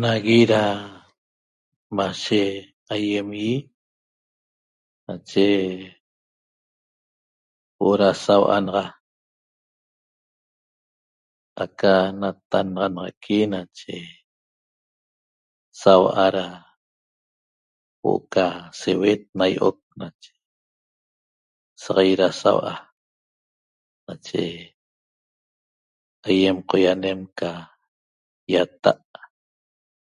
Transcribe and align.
Nagui 0.00 0.40
ra 0.50 0.62
mashe 1.96 2.40
aiem 2.92 3.28
ie 3.50 3.54
nache 5.06 5.46
huo'o 7.76 7.98
ra 8.00 8.10
saua 8.24 8.56
naxa 8.66 8.84
aca 11.64 11.92
natannaxanaxaqui 12.20 13.38
nache 13.54 13.96
saua' 15.80 16.28
ra 16.36 16.46
huo'o 18.00 18.20
ca 18.32 18.46
seuet 18.80 19.22
na 19.38 19.44
io'oc 19.54 19.78
nache 20.00 20.32
saxaiet 21.82 22.18
ra 22.20 22.28
saua' 22.42 22.80
nache 24.06 24.44
aiem 26.28 26.56
qoianem 26.68 27.20
ca 27.38 27.50
iata' 28.52 28.94